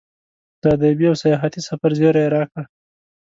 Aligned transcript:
د 0.61 0.63
ادبي 0.75 1.05
او 1.11 1.15
سیاحتي 1.23 1.59
سفر 1.67 1.91
زیری 1.99 2.21
یې 2.23 2.31
راکړ. 2.35 2.63